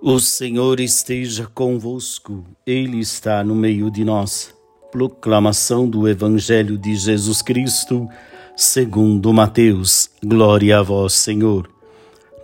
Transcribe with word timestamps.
O 0.00 0.20
Senhor 0.20 0.78
esteja 0.78 1.50
convosco, 1.52 2.44
Ele 2.64 3.00
está 3.00 3.42
no 3.42 3.52
meio 3.52 3.90
de 3.90 4.04
nós. 4.04 4.54
Proclamação 4.92 5.90
do 5.90 6.06
Evangelho 6.06 6.78
de 6.78 6.94
Jesus 6.94 7.42
Cristo, 7.42 8.08
segundo 8.56 9.32
Mateus. 9.32 10.08
Glória 10.24 10.78
a 10.78 10.82
vós, 10.84 11.14
Senhor. 11.14 11.68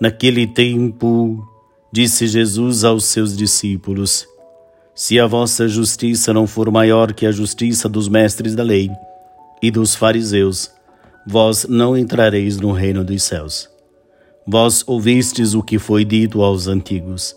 Naquele 0.00 0.48
tempo, 0.48 1.48
disse 1.92 2.26
Jesus 2.26 2.82
aos 2.82 3.04
seus 3.04 3.36
discípulos: 3.36 4.26
Se 4.92 5.20
a 5.20 5.26
vossa 5.26 5.68
justiça 5.68 6.32
não 6.32 6.48
for 6.48 6.72
maior 6.72 7.12
que 7.12 7.24
a 7.24 7.30
justiça 7.30 7.88
dos 7.88 8.08
mestres 8.08 8.56
da 8.56 8.64
lei 8.64 8.90
e 9.62 9.70
dos 9.70 9.94
fariseus, 9.94 10.72
vós 11.24 11.66
não 11.68 11.96
entrareis 11.96 12.56
no 12.56 12.72
reino 12.72 13.04
dos 13.04 13.22
céus. 13.22 13.70
Vós 14.44 14.82
ouvistes 14.88 15.54
o 15.54 15.62
que 15.62 15.78
foi 15.78 16.04
dito 16.04 16.42
aos 16.42 16.66
antigos 16.66 17.36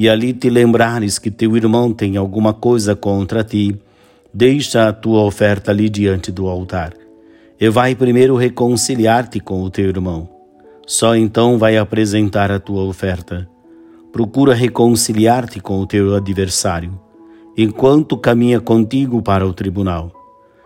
e 0.00 0.08
ali 0.08 0.32
te 0.32 0.48
lembrares 0.48 1.18
que 1.18 1.30
teu 1.30 1.54
irmão 1.58 1.92
tem 1.92 2.16
alguma 2.16 2.54
coisa 2.54 2.96
contra 2.96 3.44
ti, 3.44 3.76
deixa 4.32 4.88
a 4.88 4.94
tua 4.94 5.20
oferta 5.24 5.72
ali 5.72 5.90
diante 5.90 6.32
do 6.32 6.48
altar. 6.48 6.94
E 7.60 7.68
vai 7.68 7.94
primeiro 7.94 8.34
reconciliar-te 8.34 9.40
com 9.40 9.60
o 9.60 9.68
teu 9.68 9.90
irmão. 9.90 10.26
Só 10.86 11.14
então 11.14 11.58
vai 11.58 11.76
apresentar 11.76 12.50
a 12.50 12.58
tua 12.58 12.82
oferta. 12.82 13.46
Procura 14.10 14.54
reconciliar-te 14.54 15.60
com 15.60 15.78
o 15.78 15.86
teu 15.86 16.14
adversário, 16.14 16.98
enquanto 17.54 18.16
caminha 18.16 18.58
contigo 18.58 19.20
para 19.20 19.46
o 19.46 19.52
tribunal. 19.52 20.10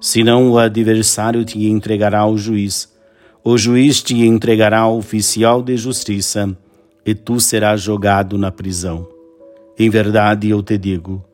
Senão 0.00 0.52
o 0.52 0.56
adversário 0.56 1.44
te 1.44 1.66
entregará 1.66 2.20
ao 2.20 2.38
juiz. 2.38 2.94
O 3.42 3.58
juiz 3.58 4.00
te 4.00 4.24
entregará 4.24 4.82
ao 4.82 4.96
oficial 4.96 5.64
de 5.64 5.76
justiça, 5.76 6.56
e 7.04 7.12
tu 7.12 7.40
serás 7.40 7.80
jogado 7.82 8.38
na 8.38 8.52
prisão. 8.52 9.15
Em 9.78 9.90
verdade 9.90 10.50
eu 10.50 10.62
te 10.62 10.78
digo: 10.78 11.24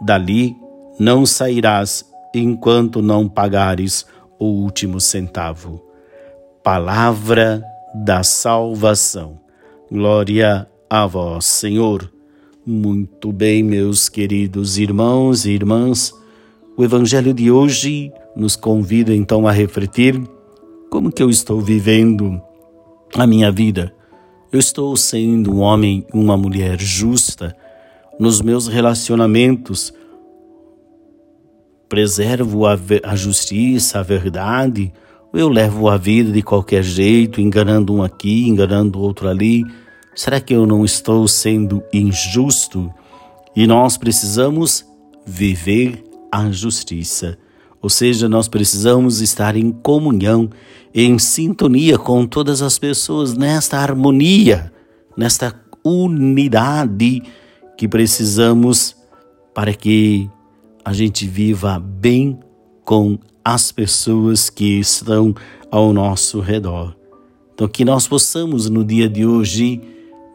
dali 0.00 0.56
não 0.98 1.26
sairás 1.26 2.04
enquanto 2.34 3.02
não 3.02 3.28
pagares 3.28 4.06
o 4.38 4.46
último 4.46 5.00
centavo. 5.00 5.82
Palavra 6.62 7.62
da 7.94 8.22
salvação. 8.22 9.38
Glória 9.90 10.68
a 10.88 11.06
vós, 11.06 11.46
Senhor. 11.46 12.10
Muito 12.64 13.32
bem, 13.32 13.62
meus 13.62 14.08
queridos 14.08 14.76
irmãos 14.76 15.46
e 15.46 15.52
irmãs, 15.52 16.12
o 16.76 16.84
evangelho 16.84 17.32
de 17.32 17.50
hoje 17.50 18.12
nos 18.36 18.54
convida 18.54 19.14
então 19.14 19.48
a 19.48 19.52
refletir 19.52 20.20
como 20.90 21.10
que 21.10 21.22
eu 21.22 21.30
estou 21.30 21.60
vivendo 21.60 22.40
a 23.14 23.26
minha 23.26 23.50
vida. 23.50 23.94
Eu 24.52 24.58
estou 24.58 24.96
sendo 24.96 25.54
um 25.54 25.60
homem 25.60 26.06
uma 26.12 26.36
mulher 26.36 26.78
justa, 26.78 27.56
nos 28.18 28.40
meus 28.40 28.66
relacionamentos. 28.66 29.92
Preservo 31.88 32.66
a, 32.66 32.78
a 33.04 33.16
justiça, 33.16 34.00
a 34.00 34.02
verdade, 34.02 34.92
ou 35.32 35.40
eu 35.40 35.48
levo 35.48 35.88
a 35.88 35.96
vida 35.96 36.32
de 36.32 36.42
qualquer 36.42 36.82
jeito, 36.82 37.40
enganando 37.40 37.94
um 37.94 38.02
aqui, 38.02 38.48
enganando 38.48 38.98
outro 38.98 39.28
ali? 39.28 39.64
Será 40.14 40.40
que 40.40 40.54
eu 40.54 40.66
não 40.66 40.84
estou 40.84 41.28
sendo 41.28 41.82
injusto? 41.92 42.92
E 43.54 43.66
nós 43.66 43.96
precisamos 43.96 44.84
viver 45.24 46.04
a 46.32 46.50
justiça. 46.50 47.38
Ou 47.80 47.88
seja, 47.88 48.28
nós 48.28 48.48
precisamos 48.48 49.20
estar 49.20 49.56
em 49.56 49.70
comunhão, 49.70 50.50
em 50.92 51.18
sintonia 51.18 51.96
com 51.96 52.26
todas 52.26 52.60
as 52.60 52.78
pessoas, 52.78 53.34
nesta 53.34 53.78
harmonia, 53.78 54.72
nesta 55.16 55.54
unidade 55.84 57.22
que 57.78 57.86
precisamos 57.86 58.96
para 59.54 59.72
que 59.72 60.28
a 60.84 60.92
gente 60.92 61.28
viva 61.28 61.78
bem 61.78 62.36
com 62.84 63.16
as 63.44 63.70
pessoas 63.70 64.50
que 64.50 64.80
estão 64.80 65.32
ao 65.70 65.92
nosso 65.92 66.40
redor. 66.40 66.96
Então, 67.54 67.68
que 67.68 67.84
nós 67.84 68.08
possamos 68.08 68.68
no 68.68 68.84
dia 68.84 69.08
de 69.08 69.24
hoje 69.24 69.80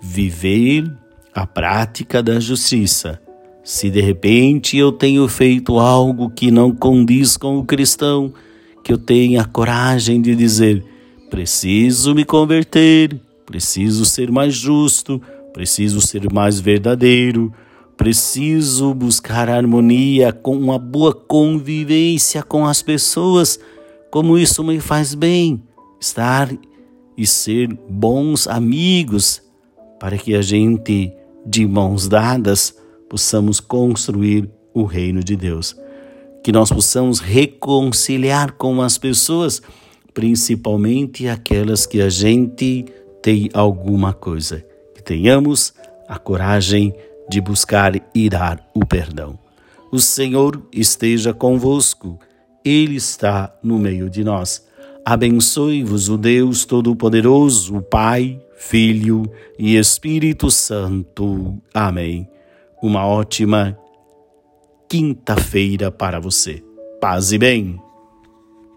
viver 0.01 0.89
a 1.35 1.45
prática 1.45 2.23
da 2.23 2.39
justiça. 2.39 3.21
Se 3.61 3.89
de 3.89 3.99
repente 3.99 4.77
eu 4.77 4.91
tenho 4.93 5.27
feito 5.27 5.79
algo 5.79 6.29
que 6.29 6.49
não 6.49 6.71
condiz 6.71 7.35
com 7.35 7.57
o 7.57 7.65
cristão, 7.65 8.33
que 8.83 8.93
eu 8.93 8.97
tenha 8.97 9.43
coragem 9.43 10.21
de 10.21 10.33
dizer: 10.33 10.83
preciso 11.29 12.15
me 12.15 12.23
converter, 12.23 13.19
preciso 13.45 14.05
ser 14.05 14.31
mais 14.31 14.53
justo, 14.53 15.21
preciso 15.53 16.02
ser 16.02 16.34
mais 16.34 16.59
verdadeiro, 16.59 17.53
preciso 17.96 18.94
buscar 18.94 19.47
harmonia 19.47 20.34
com 20.34 20.58
uma 20.58 20.80
boa 20.80 21.14
convivência 21.14 22.41
com 22.41 22.66
as 22.66 22.81
pessoas, 22.81 23.59
como 24.12 24.38
isso 24.38 24.64
me 24.64 24.80
faz 24.80 25.14
bem, 25.14 25.64
estar 26.02 26.50
e 27.16 27.28
ser 27.28 27.69
bons 27.88 28.47
amigos, 28.47 29.41
para 30.00 30.18
que 30.18 30.36
a 30.36 30.41
gente, 30.41 31.14
de 31.46 31.66
mãos 31.66 32.08
dadas, 32.08 32.75
possamos 33.08 33.59
construir 33.59 34.50
o 34.74 34.84
reino 34.84 35.24
de 35.24 35.35
Deus. 35.35 35.75
Que 36.44 36.52
nós 36.52 36.70
possamos 36.70 37.20
reconciliar 37.20 38.53
com 38.53 38.81
as 38.81 38.97
pessoas, 38.97 39.62
principalmente 40.14 41.28
aquelas 41.28 41.85
que 41.85 42.02
a 42.02 42.09
gente 42.09 42.85
tem 43.22 43.50
alguma 43.53 44.12
coisa 44.12 44.72
tenhamos 45.03 45.74
a 46.08 46.18
coragem 46.18 46.94
de 47.30 47.40
buscar 47.41 47.94
e 48.14 48.30
dar 48.30 48.66
o 48.74 48.86
perdão. 48.86 49.38
O 49.91 50.00
Senhor 50.00 50.62
esteja 50.72 51.34
convosco, 51.34 52.19
Ele 52.66 52.96
está 52.96 53.53
no 53.62 53.78
meio 53.78 54.09
de 54.09 54.24
nós. 54.24 54.66
Abençoe-vos 55.06 56.09
o 56.09 56.18
Deus 56.18 56.66
Todo-Poderoso, 56.66 57.81
Pai, 57.81 58.41
Filho 58.56 59.30
e 59.59 59.75
Espírito 59.75 60.50
Santo. 60.50 61.62
Amém. 61.74 62.28
Uma 62.81 63.06
ótima 63.06 63.78
quinta-feira 64.88 65.91
para 65.91 66.20
você. 66.20 66.64
Paz 67.02 67.34
e 67.34 67.38
bem. 67.38 67.82